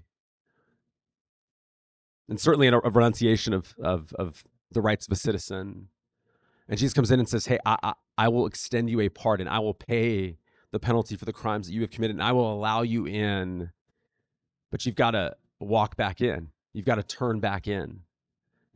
[2.28, 5.88] And certainly a, a renunciation of, of, of the rights of a citizen.
[6.68, 9.48] And Jesus comes in and says, Hey, I, I, I will extend you a pardon.
[9.48, 10.38] I will pay
[10.72, 13.72] the penalty for the crimes that you have committed, and I will allow you in.
[14.72, 16.50] But you've got to walk back in.
[16.74, 18.02] You've got to turn back in.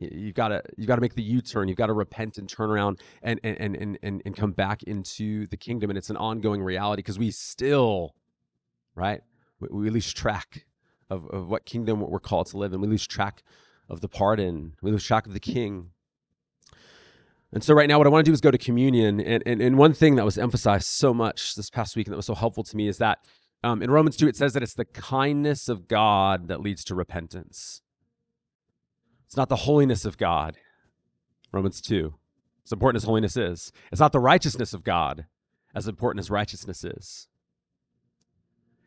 [0.00, 1.68] You've got to you've got to make the U-turn.
[1.68, 4.82] You've got to repent and turn around and and and and and, and come back
[4.82, 5.90] into the kingdom.
[5.90, 8.14] And it's an ongoing reality because we still,
[8.94, 9.20] right?
[9.60, 10.64] We, we lose track
[11.10, 12.80] of, of what kingdom we're called to live in.
[12.80, 13.42] We lose track
[13.88, 14.74] of the pardon.
[14.82, 15.90] We lose track of the king.
[17.52, 19.20] And so right now, what I want to do is go to communion.
[19.20, 22.16] And, and, and one thing that was emphasized so much this past week and that
[22.16, 23.18] was so helpful to me is that
[23.62, 26.94] um, in Romans 2, it says that it's the kindness of God that leads to
[26.94, 27.82] repentance.
[29.30, 30.56] It's not the holiness of God.
[31.52, 32.14] Romans 2.
[32.64, 35.26] As important as holiness is, it's not the righteousness of God
[35.72, 37.28] as important as righteousness is.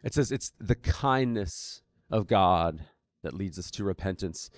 [0.03, 1.81] It says it's the kindness
[2.11, 2.83] of God
[3.21, 4.49] that leads us to repentance.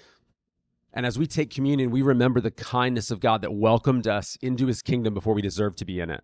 [0.92, 4.66] And as we take communion, we remember the kindness of God that welcomed us into
[4.66, 6.24] his kingdom before we deserved to be in it.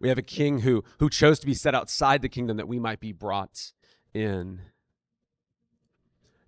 [0.00, 2.78] We have a king who, who chose to be set outside the kingdom that we
[2.78, 3.72] might be brought
[4.14, 4.62] in.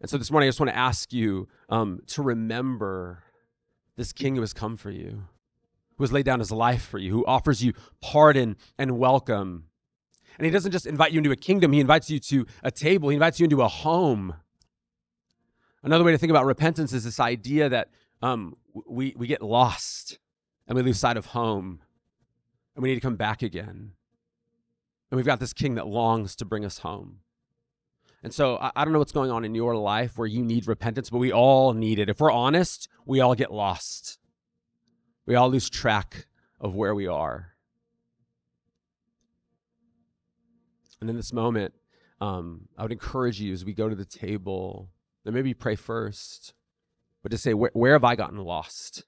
[0.01, 3.25] And so this morning, I just want to ask you um, to remember
[3.97, 5.25] this king who has come for you,
[5.97, 9.65] who has laid down his life for you, who offers you pardon and welcome.
[10.39, 13.09] And he doesn't just invite you into a kingdom, he invites you to a table,
[13.09, 14.35] he invites you into a home.
[15.83, 17.89] Another way to think about repentance is this idea that
[18.23, 20.19] um, we, we get lost
[20.69, 21.81] and we lose sight of home
[22.77, 23.93] and we need to come back again.
[25.11, 27.21] And we've got this king that longs to bring us home.
[28.23, 30.67] And so I, I don't know what's going on in your life where you need
[30.67, 32.09] repentance, but we all need it.
[32.09, 34.19] If we're honest, we all get lost.
[35.27, 36.27] We all lose track
[36.61, 37.55] of where we are.
[41.01, 41.75] And in this moment,
[42.21, 44.91] um, I would encourage you as we go to the table,
[45.25, 46.55] then maybe pray first,
[47.23, 49.05] but to say, where, where have I gotten lost?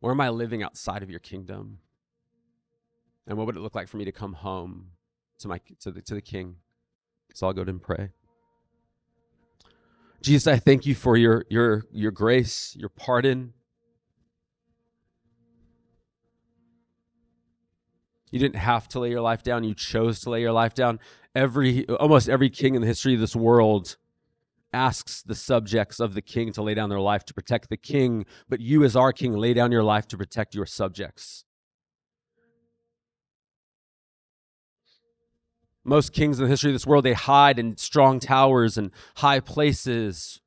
[0.00, 1.78] Where am I living outside of your kingdom?
[3.26, 4.92] And what would it look like for me to come home
[5.38, 6.56] to my to the to the King?
[7.34, 8.10] So I'll go and pray.
[10.22, 13.54] Jesus, I thank you for your your your grace, your pardon.
[18.30, 21.00] You didn't have to lay your life down, you chose to lay your life down.
[21.34, 23.96] Every almost every king in the history of this world
[24.72, 28.24] asks the subjects of the king to lay down their life to protect the king,
[28.48, 31.44] but you as our king lay down your life to protect your subjects.
[35.84, 39.40] Most kings in the history of this world, they hide in strong towers and high
[39.40, 40.40] places.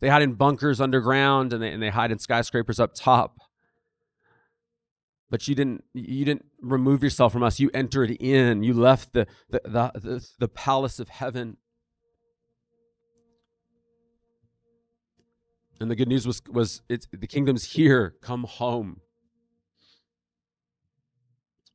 [0.00, 3.38] They hide in bunkers underground and they, and they hide in skyscrapers up top.
[5.30, 7.60] But you didn't you didn't remove yourself from us.
[7.60, 8.62] You entered in.
[8.62, 11.58] You left the the, the, the, the palace of heaven.
[15.80, 18.14] And the good news was was it's the kingdom's here.
[18.22, 19.00] Come home.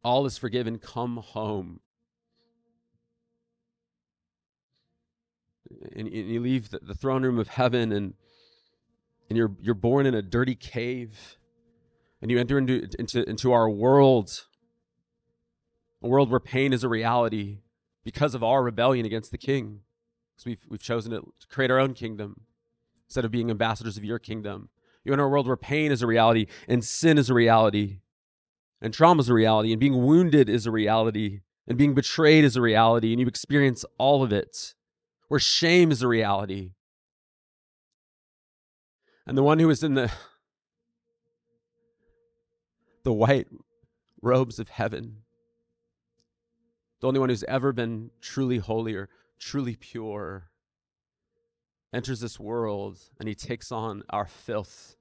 [0.04, 0.80] All is forgiven.
[0.80, 1.80] Come home.
[5.96, 8.14] And, and you leave the, the throne room of heaven and
[9.30, 11.38] and you're you're born in a dirty cave
[12.22, 14.46] and you enter into into into our world
[16.02, 17.60] a world where pain is a reality
[18.04, 19.80] because of our rebellion against the king.
[20.34, 22.42] Because we've we've chosen to create our own kingdom
[23.08, 24.70] instead of being ambassadors of your kingdom.
[25.04, 28.00] You enter a world where pain is a reality and sin is a reality
[28.82, 32.56] and trauma is a reality and being wounded is a reality and being betrayed is
[32.56, 34.76] a reality and you experience all of it
[35.34, 36.74] where shame is a reality.
[39.26, 40.12] And the one who is in the
[43.04, 43.48] the white
[44.22, 45.24] robes of heaven
[47.02, 49.10] the only one who's ever been truly holy or
[49.40, 50.52] truly pure
[51.92, 54.96] enters this world and he takes on our filth.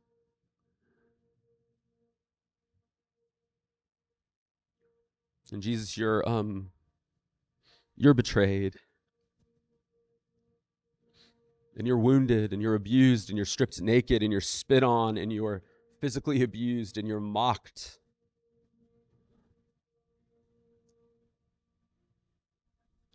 [5.53, 6.71] And jesus you're um
[7.97, 8.79] you're betrayed
[11.77, 15.33] and you're wounded and you're abused and you're stripped naked and you're spit on and
[15.33, 15.63] you're
[16.01, 17.99] physically abused and you're mocked.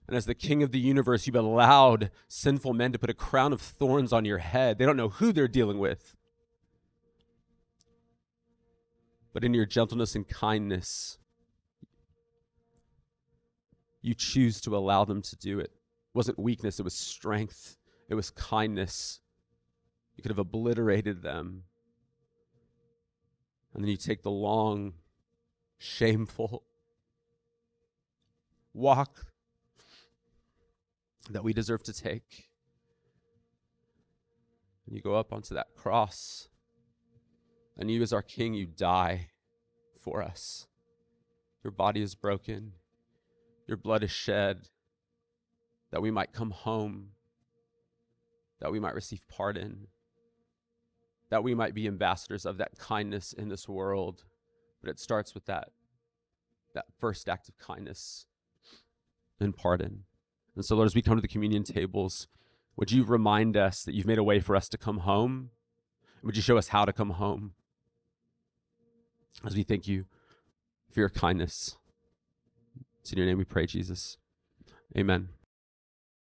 [0.07, 3.51] And as the king of the universe, you've allowed sinful men to put a crown
[3.51, 4.77] of thorns on your head.
[4.77, 6.15] They don't know who they're dealing with.
[9.33, 11.19] But in your gentleness and kindness,
[14.01, 15.65] you choose to allow them to do it.
[15.65, 17.77] It wasn't weakness, it was strength.
[18.09, 19.19] It was kindness.
[20.15, 21.63] You could have obliterated them.
[23.73, 24.93] And then you take the long,
[25.77, 26.63] shameful
[28.73, 29.27] walk
[31.29, 32.49] that we deserve to take.
[34.85, 36.47] And you go up onto that cross.
[37.77, 39.27] And you, as our King, you die
[40.01, 40.67] for us.
[41.63, 42.73] Your body is broken,
[43.67, 44.69] your blood is shed,
[45.91, 47.09] that we might come home
[48.59, 49.87] that we might receive pardon,
[51.29, 54.23] that we might be ambassadors of that kindness in this world.
[54.81, 55.69] But it starts with that,
[56.73, 58.25] that first act of kindness
[59.39, 60.03] and pardon.
[60.55, 62.27] And so, Lord, as we come to the communion tables,
[62.75, 65.51] would you remind us that you've made a way for us to come home?
[66.23, 67.53] would you show us how to come home?
[69.45, 70.05] As we thank you
[70.91, 71.77] for your kindness.
[73.01, 74.17] It's in your name we pray, Jesus.
[74.97, 75.36] Amen.